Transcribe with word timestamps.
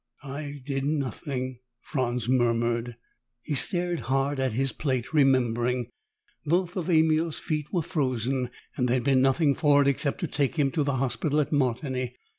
"I 0.23 0.63
did 0.65 0.83
nothing," 0.83 1.59
Franz 1.83 2.27
murmured. 2.27 2.95
He 3.43 3.53
stared 3.53 3.99
hard 4.09 4.39
at 4.39 4.53
his 4.53 4.71
plate, 4.73 5.13
remembering. 5.13 5.91
Both 6.43 6.75
of 6.75 6.89
Emil's 6.89 7.37
feet 7.37 7.71
were 7.71 7.83
frozen, 7.83 8.49
and 8.75 8.87
there'd 8.89 9.03
been 9.03 9.21
nothing 9.21 9.53
for 9.53 9.79
it 9.83 9.87
except 9.87 10.19
to 10.21 10.27
take 10.27 10.55
him 10.55 10.71
to 10.71 10.83
the 10.83 10.95
hospital 10.95 11.39
at 11.39 11.51
Martigny. 11.51 12.15